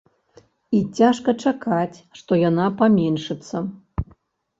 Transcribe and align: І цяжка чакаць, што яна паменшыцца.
І 0.77 0.77
цяжка 1.01 1.35
чакаць, 1.43 1.97
што 2.21 2.39
яна 2.49 2.65
паменшыцца. 2.79 3.63